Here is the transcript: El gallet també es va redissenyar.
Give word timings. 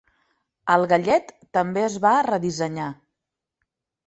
El 0.75 0.85
gallet 0.93 1.29
també 1.57 1.83
es 1.89 1.99
va 2.07 2.15
redissenyar. 2.29 2.89